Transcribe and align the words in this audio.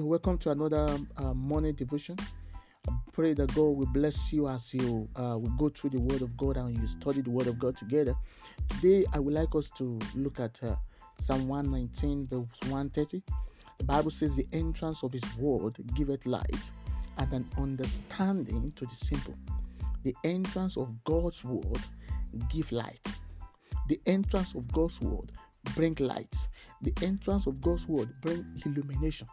You're 0.00 0.08
welcome 0.08 0.38
to 0.38 0.50
another 0.50 0.96
uh, 1.18 1.34
morning 1.34 1.74
devotion. 1.74 2.16
I 2.88 2.92
pray 3.12 3.34
that 3.34 3.54
God 3.54 3.76
will 3.76 3.92
bless 3.92 4.32
you 4.32 4.48
as 4.48 4.72
you 4.72 5.06
uh, 5.14 5.36
will 5.36 5.52
go 5.58 5.68
through 5.68 5.90
the 5.90 6.00
Word 6.00 6.22
of 6.22 6.38
God 6.38 6.56
and 6.56 6.74
you 6.74 6.86
study 6.86 7.20
the 7.20 7.28
Word 7.28 7.48
of 7.48 7.58
God 7.58 7.76
together. 7.76 8.14
Today, 8.70 9.04
I 9.12 9.18
would 9.18 9.34
like 9.34 9.54
us 9.54 9.68
to 9.76 9.98
look 10.14 10.40
at 10.40 10.58
uh, 10.62 10.76
Psalm 11.18 11.48
119, 11.48 12.28
verse 12.28 12.48
130. 12.70 13.22
The 13.76 13.84
Bible 13.84 14.10
says, 14.10 14.36
The 14.36 14.46
entrance 14.54 15.02
of 15.02 15.12
His 15.12 15.36
Word 15.36 15.76
giveth 15.94 16.24
light, 16.24 16.70
and 17.18 17.30
an 17.34 17.46
understanding 17.58 18.72
to 18.76 18.86
the 18.86 18.94
simple. 18.94 19.34
The 20.02 20.16
entrance 20.24 20.78
of 20.78 21.04
God's 21.04 21.44
Word 21.44 21.82
give 22.48 22.72
light. 22.72 23.06
The 23.90 24.00
entrance 24.06 24.54
of 24.54 24.72
God's 24.72 24.98
Word 25.02 25.32
bring 25.76 25.94
light. 26.00 26.48
The 26.80 26.94
entrance 27.02 27.46
of 27.46 27.60
God's 27.60 27.86
Word 27.86 28.08
bring 28.22 28.46
illumination. 28.64 29.28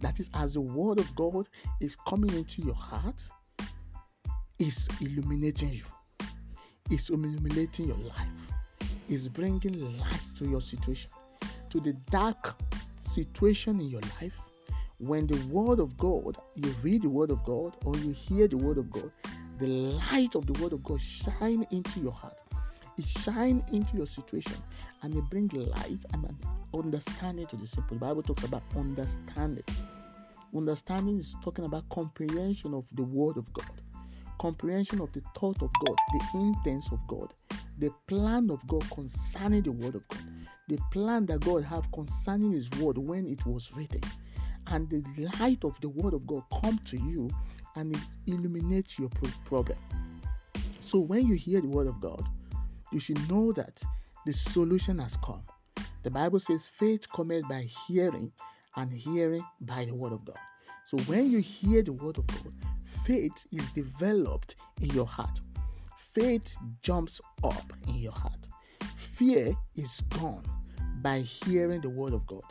That 0.00 0.18
is, 0.18 0.30
as 0.34 0.54
the 0.54 0.60
word 0.60 0.98
of 0.98 1.14
God 1.14 1.48
is 1.80 1.96
coming 2.08 2.32
into 2.34 2.62
your 2.62 2.74
heart, 2.74 3.22
is 4.58 4.88
illuminating 5.00 5.72
you, 5.72 5.84
is 6.90 7.10
illuminating 7.10 7.88
your 7.88 7.96
life, 7.98 8.28
is 9.08 9.28
bringing 9.28 9.98
light 9.98 10.20
to 10.36 10.46
your 10.46 10.60
situation, 10.60 11.10
to 11.70 11.80
the 11.80 11.92
dark 12.10 12.56
situation 12.98 13.80
in 13.80 13.88
your 13.88 14.02
life. 14.20 14.32
When 14.98 15.26
the 15.26 15.36
word 15.46 15.80
of 15.80 15.96
God, 15.96 16.36
you 16.56 16.74
read 16.82 17.02
the 17.02 17.08
word 17.08 17.30
of 17.30 17.42
God 17.44 17.74
or 17.84 17.96
you 17.96 18.12
hear 18.12 18.48
the 18.48 18.58
word 18.58 18.76
of 18.76 18.90
God, 18.90 19.10
the 19.58 19.66
light 19.66 20.34
of 20.34 20.46
the 20.46 20.62
word 20.62 20.72
of 20.72 20.84
God 20.84 21.00
shine 21.00 21.66
into 21.70 22.00
your 22.00 22.12
heart. 22.12 22.36
It 23.00 23.06
shine 23.06 23.64
into 23.72 23.96
your 23.96 24.04
situation 24.04 24.58
and 25.00 25.16
it 25.16 25.24
bring 25.30 25.48
light 25.48 26.04
and 26.12 26.28
understanding 26.74 27.46
to 27.46 27.56
the 27.56 27.66
simple. 27.66 27.96
The 27.96 28.04
Bible 28.04 28.22
talks 28.22 28.44
about 28.44 28.62
understanding. 28.76 29.64
Understanding 30.54 31.16
is 31.16 31.34
talking 31.42 31.64
about 31.64 31.88
comprehension 31.88 32.74
of 32.74 32.84
the 32.94 33.02
Word 33.02 33.38
of 33.38 33.50
God, 33.54 33.80
comprehension 34.38 35.00
of 35.00 35.10
the 35.12 35.22
thought 35.34 35.62
of 35.62 35.70
God, 35.86 35.96
the 36.12 36.38
intents 36.40 36.92
of 36.92 37.00
God, 37.06 37.32
the 37.78 37.90
plan 38.06 38.50
of 38.50 38.66
God 38.66 38.84
concerning 38.90 39.62
the 39.62 39.72
Word 39.72 39.94
of 39.94 40.06
God, 40.08 40.22
the 40.68 40.78
plan 40.90 41.24
that 41.24 41.40
God 41.40 41.64
have 41.64 41.90
concerning 41.92 42.52
His 42.52 42.68
Word 42.72 42.98
when 42.98 43.26
it 43.26 43.46
was 43.46 43.72
written, 43.74 44.02
and 44.66 44.90
the 44.90 45.02
light 45.38 45.64
of 45.64 45.80
the 45.80 45.88
Word 45.88 46.12
of 46.12 46.26
God 46.26 46.42
come 46.60 46.78
to 46.80 46.98
you 46.98 47.30
and 47.76 47.96
it 47.96 48.02
illuminates 48.26 48.98
your 48.98 49.08
problem. 49.46 49.78
So 50.80 50.98
when 50.98 51.26
you 51.26 51.34
hear 51.34 51.62
the 51.62 51.68
Word 51.68 51.86
of 51.86 51.98
God, 51.98 52.28
you 52.92 53.00
should 53.00 53.28
know 53.30 53.52
that 53.52 53.82
the 54.26 54.32
solution 54.32 54.98
has 54.98 55.16
come. 55.16 55.42
The 56.02 56.10
Bible 56.10 56.40
says 56.40 56.66
faith 56.66 57.10
cometh 57.12 57.48
by 57.48 57.66
hearing, 57.86 58.32
and 58.76 58.90
hearing 58.90 59.44
by 59.60 59.84
the 59.84 59.94
word 59.94 60.12
of 60.12 60.24
God. 60.24 60.38
So 60.84 60.98
when 61.00 61.30
you 61.30 61.38
hear 61.38 61.82
the 61.82 61.92
word 61.92 62.18
of 62.18 62.26
God, 62.26 62.52
faith 63.04 63.46
is 63.52 63.68
developed 63.72 64.56
in 64.80 64.90
your 64.90 65.06
heart. 65.06 65.40
Faith 66.12 66.56
jumps 66.82 67.20
up 67.44 67.72
in 67.86 67.96
your 67.96 68.12
heart. 68.12 68.48
Fear 68.96 69.54
is 69.76 70.00
gone 70.18 70.44
by 71.02 71.18
hearing 71.20 71.80
the 71.80 71.90
word 71.90 72.12
of 72.12 72.26
God. 72.26 72.42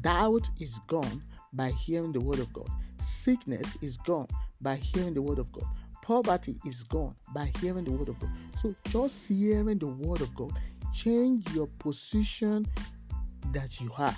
Doubt 0.00 0.48
is 0.60 0.78
gone 0.86 1.22
by 1.52 1.70
hearing 1.70 2.12
the 2.12 2.20
word 2.20 2.38
of 2.38 2.52
God. 2.52 2.68
Sickness 3.00 3.76
is 3.80 3.96
gone 3.96 4.28
by 4.60 4.76
hearing 4.76 5.14
the 5.14 5.22
word 5.22 5.38
of 5.38 5.50
God. 5.50 5.66
Poverty 6.02 6.58
is 6.66 6.82
gone 6.82 7.14
by 7.34 7.52
hearing 7.60 7.84
the 7.84 7.92
word 7.92 8.08
of 8.08 8.18
God. 8.18 8.30
So 8.60 8.74
just 8.88 9.28
hearing 9.28 9.78
the 9.78 9.88
word 9.88 10.20
of 10.20 10.34
God 10.34 10.52
change 10.92 11.48
your 11.54 11.68
position 11.78 12.66
that 13.52 13.80
you 13.80 13.92
are 13.96 14.16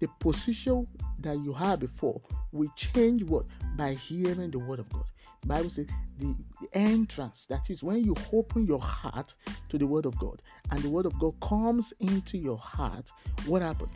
the 0.00 0.08
position 0.20 0.86
that 1.20 1.38
you 1.38 1.52
had 1.52 1.80
before 1.80 2.20
will 2.52 2.70
change 2.76 3.22
what 3.24 3.46
by 3.76 3.94
hearing 3.94 4.50
the 4.50 4.58
word 4.58 4.78
of 4.78 4.88
God. 4.90 5.04
Bible 5.46 5.70
says 5.70 5.86
the, 6.18 6.34
the 6.60 6.68
entrance, 6.76 7.46
that 7.46 7.70
is 7.70 7.82
when 7.82 8.04
you 8.04 8.14
open 8.32 8.66
your 8.66 8.80
heart 8.80 9.34
to 9.68 9.78
the 9.78 9.86
word 9.86 10.06
of 10.06 10.18
God 10.18 10.42
and 10.70 10.82
the 10.82 10.90
word 10.90 11.06
of 11.06 11.18
God 11.18 11.38
comes 11.40 11.92
into 12.00 12.36
your 12.36 12.58
heart, 12.58 13.10
what 13.46 13.62
happened? 13.62 13.92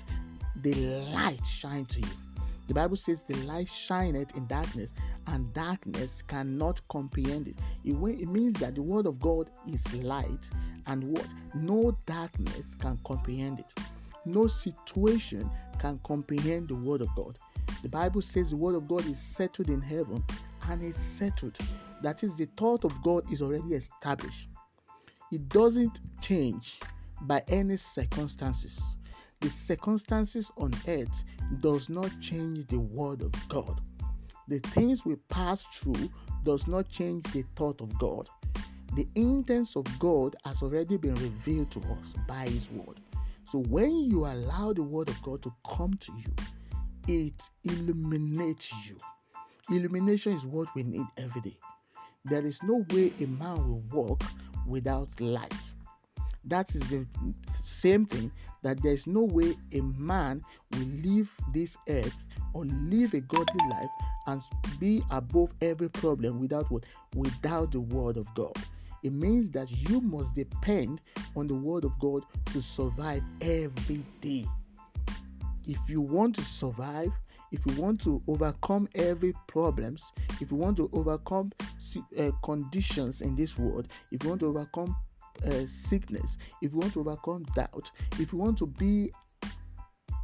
The 0.56 0.74
light 1.12 1.44
shine 1.44 1.86
to 1.86 2.00
you. 2.00 2.29
The 2.70 2.74
Bible 2.74 2.94
says 2.94 3.24
the 3.24 3.34
light 3.38 3.68
shineth 3.68 4.36
in 4.36 4.46
darkness, 4.46 4.94
and 5.26 5.52
darkness 5.52 6.22
cannot 6.22 6.80
comprehend 6.86 7.48
it. 7.48 7.56
It, 7.84 7.94
it 7.94 8.28
means 8.28 8.54
that 8.60 8.76
the 8.76 8.82
word 8.82 9.06
of 9.06 9.18
God 9.18 9.50
is 9.66 9.92
light, 9.92 10.48
and 10.86 11.02
what? 11.02 11.26
No 11.52 11.98
darkness 12.06 12.76
can 12.76 12.96
comprehend 13.04 13.58
it. 13.58 13.66
No 14.24 14.46
situation 14.46 15.50
can 15.80 15.98
comprehend 16.04 16.68
the 16.68 16.76
word 16.76 17.00
of 17.00 17.08
God. 17.16 17.38
The 17.82 17.88
Bible 17.88 18.22
says 18.22 18.50
the 18.50 18.56
word 18.56 18.76
of 18.76 18.86
God 18.86 19.04
is 19.06 19.18
settled 19.18 19.68
in 19.68 19.80
heaven 19.80 20.22
and 20.68 20.80
is 20.80 20.94
settled. 20.94 21.58
That 22.04 22.22
is, 22.22 22.36
the 22.36 22.46
thought 22.56 22.84
of 22.84 23.02
God 23.02 23.24
is 23.32 23.42
already 23.42 23.74
established. 23.74 24.46
It 25.32 25.48
doesn't 25.48 25.98
change 26.20 26.78
by 27.22 27.42
any 27.48 27.78
circumstances. 27.78 28.96
The 29.40 29.48
circumstances 29.48 30.50
on 30.58 30.72
earth 30.86 31.24
does 31.60 31.88
not 31.88 32.10
change 32.20 32.66
the 32.66 32.78
word 32.78 33.22
of 33.22 33.32
God. 33.48 33.80
The 34.48 34.58
things 34.58 35.06
we 35.06 35.16
pass 35.28 35.62
through 35.62 36.10
does 36.44 36.66
not 36.66 36.88
change 36.88 37.24
the 37.32 37.44
thought 37.56 37.80
of 37.80 37.98
God. 37.98 38.28
The 38.96 39.08
intents 39.14 39.76
of 39.76 39.86
God 39.98 40.36
has 40.44 40.62
already 40.62 40.96
been 40.96 41.14
revealed 41.14 41.70
to 41.72 41.80
us 41.80 42.14
by 42.28 42.48
his 42.48 42.70
word. 42.70 43.00
So 43.50 43.60
when 43.60 43.92
you 44.04 44.26
allow 44.26 44.72
the 44.72 44.82
word 44.82 45.08
of 45.08 45.22
God 45.22 45.42
to 45.42 45.52
come 45.66 45.94
to 45.94 46.12
you, 46.18 46.34
it 47.08 47.42
illuminates 47.64 48.72
you. 48.86 48.96
Illumination 49.70 50.32
is 50.32 50.44
what 50.44 50.68
we 50.74 50.82
need 50.82 51.06
every 51.16 51.40
day. 51.40 51.56
There 52.24 52.44
is 52.44 52.62
no 52.62 52.84
way 52.90 53.12
a 53.20 53.26
man 53.26 53.56
will 53.56 53.82
walk 53.90 54.22
without 54.66 55.08
light. 55.20 55.54
That 56.44 56.74
is 56.74 56.90
the 56.90 57.06
same 57.62 58.04
thing 58.06 58.30
that 58.62 58.82
there 58.82 58.92
is 58.92 59.06
no 59.06 59.22
way 59.22 59.54
a 59.72 59.80
man 59.80 60.42
will 60.72 60.86
leave 61.02 61.32
this 61.52 61.76
earth 61.88 62.16
or 62.52 62.64
live 62.64 63.14
a 63.14 63.20
godly 63.20 63.68
life 63.70 63.90
and 64.26 64.42
be 64.78 65.02
above 65.10 65.52
every 65.60 65.88
problem 65.88 66.40
without 66.40 66.70
what? 66.70 66.84
Without 67.14 67.72
the 67.72 67.80
word 67.80 68.16
of 68.16 68.32
God. 68.34 68.56
It 69.02 69.12
means 69.12 69.50
that 69.52 69.70
you 69.88 70.00
must 70.00 70.34
depend 70.34 71.00
on 71.34 71.46
the 71.46 71.54
Word 71.54 71.84
of 71.84 71.98
God 71.98 72.24
to 72.52 72.60
survive 72.60 73.22
every 73.40 74.04
day. 74.20 74.44
If 75.66 75.78
you 75.88 76.00
want 76.00 76.34
to 76.36 76.42
survive, 76.42 77.12
if 77.52 77.64
you 77.66 77.80
want 77.80 78.00
to 78.02 78.20
overcome 78.28 78.88
every 78.94 79.34
problems, 79.46 80.12
if 80.40 80.50
you 80.50 80.56
want 80.56 80.76
to 80.76 80.90
overcome 80.92 81.50
uh, 82.18 82.30
conditions 82.42 83.22
in 83.22 83.34
this 83.36 83.58
world, 83.58 83.88
if 84.12 84.22
you 84.22 84.28
want 84.28 84.40
to 84.40 84.46
overcome 84.46 84.94
uh, 85.46 85.66
sickness, 85.66 86.38
if 86.62 86.72
you 86.72 86.78
want 86.78 86.92
to 86.94 87.00
overcome 87.00 87.44
doubt, 87.54 87.90
if 88.18 88.32
you 88.32 88.38
want 88.38 88.58
to 88.58 88.66
be 88.66 89.10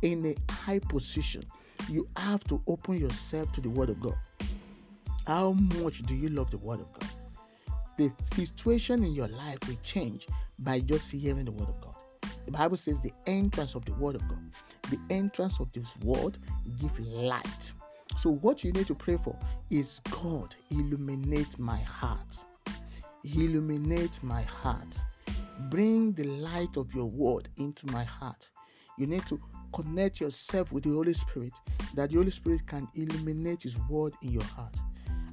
in 0.03 0.27
a 0.27 0.53
high 0.53 0.79
position, 0.79 1.45
you 1.89 2.09
have 2.17 2.45
to 2.45 2.63
open 2.67 2.99
yourself 2.99 3.53
to 3.53 3.61
the 3.61 3.71
Word 3.71 3.91
of 3.91 4.01
God. 4.01 4.17
How 5.27 5.53
much 5.53 6.03
do 6.03 6.15
you 6.15 6.29
love 6.29 6.51
the 6.51 6.59
Word 6.59 6.81
of 6.81 6.93
God? 6.93 7.11
the 7.97 8.13
situation 8.35 9.05
in 9.05 9.13
your 9.13 9.29
life 9.29 9.59
will 9.67 9.79
change 9.83 10.27
by 10.59 10.81
just 10.81 11.11
hearing 11.13 11.45
the 11.45 11.53
word 11.53 11.69
of 11.69 11.81
God. 11.81 11.95
The 12.45 12.53
Bible 12.53 12.77
says 12.77 13.01
the 13.01 13.13
entrance 13.27 13.75
of 13.75 13.85
the 13.85 13.95
word 13.95 14.15
of 14.15 14.29
God, 14.29 14.39
the 14.91 14.99
entrance 15.11 15.59
of 15.61 15.73
this 15.73 15.97
word 15.99 16.39
give 16.79 16.99
light. 17.01 17.73
So 18.19 18.31
what 18.31 18.65
you 18.65 18.73
need 18.73 18.87
to 18.87 18.95
pray 18.95 19.17
for 19.17 19.37
is 19.71 20.01
God 20.11 20.55
illuminate 20.71 21.59
my 21.59 21.79
heart. 21.79 22.39
Illuminate 23.35 24.23
my 24.23 24.43
heart. 24.43 24.99
Bring 25.71 26.13
the 26.13 26.25
light 26.25 26.77
of 26.77 26.95
your 26.95 27.07
word 27.07 27.49
into 27.57 27.87
my 27.89 28.05
heart. 28.05 28.49
You 28.99 29.07
need 29.07 29.27
to 29.27 29.41
connect 29.73 30.21
yourself 30.21 30.73
with 30.73 30.85
the 30.85 30.91
Holy 30.91 31.13
Spirit 31.13 31.53
that 31.95 32.11
the 32.11 32.17
Holy 32.17 32.31
Spirit 32.31 32.67
can 32.67 32.89
illuminate 32.95 33.63
his 33.63 33.77
word 33.89 34.13
in 34.23 34.33
your 34.33 34.45
heart 34.45 34.75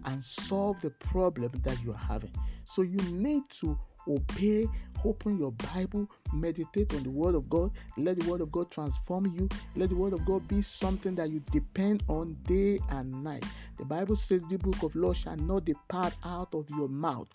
and 0.06 0.24
solve 0.24 0.82
the 0.82 0.90
problem 0.90 1.52
that 1.64 1.82
you 1.84 1.92
are 1.92 1.98
having. 1.98 2.32
So 2.66 2.82
you 2.82 2.98
need 3.12 3.44
to 3.62 3.78
obey, 4.08 4.68
open 5.06 5.38
your 5.38 5.52
Bible, 5.74 6.10
meditate 6.34 6.94
on 6.94 7.04
the 7.04 7.10
Word 7.10 7.36
of 7.36 7.50
God, 7.50 7.72
let 7.98 8.20
the 8.20 8.30
Word 8.30 8.42
of 8.42 8.52
God 8.52 8.70
transform 8.72 9.28
you, 9.28 9.48
let 9.76 9.90
the 9.90 9.96
Word 9.96 10.14
of 10.14 10.26
God 10.26 10.48
be 10.48 10.62
something 10.62 11.16
that 11.16 11.30
you 11.30 11.42
depend 11.52 12.04
on 12.08 12.38
day 12.46 12.80
and 12.90 13.24
night. 13.24 13.46
The 13.78 13.86
Bible 13.86 14.16
says, 14.16 14.42
The 14.50 14.58
book 14.58 14.84
of 14.84 14.96
law 14.96 15.14
shall 15.14 15.38
not 15.38 15.66
depart 15.66 16.16
out 16.24 16.54
of 16.54 16.70
your 16.72 16.90
mouth. 16.90 17.30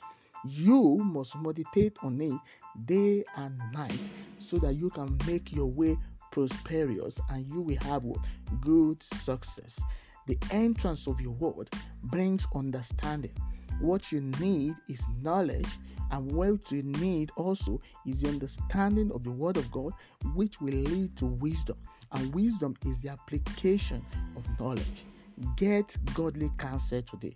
You 0.44 0.98
must 0.98 1.36
meditate 1.40 1.96
on 2.02 2.20
it 2.20 2.32
day 2.86 3.24
and 3.36 3.58
night 3.72 3.98
so 4.38 4.56
that 4.58 4.74
you 4.74 4.90
can 4.90 5.16
make 5.26 5.52
your 5.52 5.66
way 5.66 5.96
prosperous 6.30 7.20
and 7.30 7.46
you 7.52 7.60
will 7.60 7.78
have? 7.82 8.04
Good 8.60 9.02
success. 9.02 9.80
The 10.26 10.38
entrance 10.50 11.06
of 11.06 11.20
your 11.20 11.32
word 11.32 11.70
brings 12.02 12.46
understanding. 12.54 13.34
what 13.80 14.12
you 14.12 14.20
need 14.40 14.74
is 14.88 15.04
knowledge, 15.22 15.78
and 16.10 16.32
what 16.32 16.70
you 16.72 16.82
need 16.82 17.30
also 17.36 17.80
is 18.06 18.22
the 18.22 18.28
understanding 18.28 19.10
of 19.12 19.24
the 19.24 19.30
Word 19.30 19.56
of 19.56 19.70
God, 19.70 19.92
which 20.34 20.60
will 20.60 20.72
lead 20.72 21.16
to 21.18 21.26
wisdom. 21.26 21.76
And 22.12 22.34
wisdom 22.34 22.74
is 22.86 23.02
the 23.02 23.10
application 23.10 24.04
of 24.36 24.58
knowledge. 24.58 25.04
Get 25.56 25.96
godly 26.14 26.50
counsel 26.56 27.02
today 27.02 27.34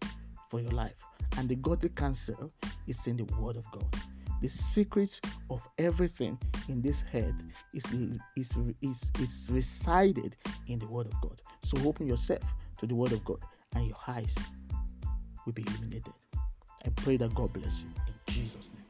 for 0.48 0.60
your 0.60 0.72
life. 0.72 0.94
And 1.36 1.48
the 1.48 1.56
godly 1.56 1.90
counsel 1.90 2.50
is 2.86 3.06
in 3.06 3.16
the 3.16 3.24
Word 3.36 3.56
of 3.56 3.70
God. 3.72 3.86
The 4.40 4.48
secret 4.48 5.20
of 5.50 5.66
everything 5.78 6.38
in 6.68 6.82
this 6.82 7.00
head 7.00 7.34
is, 7.72 7.84
is, 8.36 8.52
is, 8.82 9.12
is 9.20 9.48
resided 9.52 10.36
in 10.66 10.78
the 10.80 10.86
Word 10.86 11.06
of 11.06 11.20
God. 11.20 11.40
So 11.62 11.78
open 11.86 12.08
yourself 12.08 12.42
to 12.78 12.86
the 12.86 12.94
Word 12.94 13.12
of 13.12 13.24
God 13.24 13.38
and 13.76 13.86
your 13.86 13.98
eyes 14.08 14.34
will 15.46 15.52
be 15.52 15.64
illuminated. 15.68 16.12
I 16.84 16.88
pray 16.96 17.16
that 17.18 17.34
God 17.34 17.52
bless 17.52 17.82
you 17.82 17.88
in 18.08 18.34
Jesus' 18.34 18.68
name. 18.74 18.82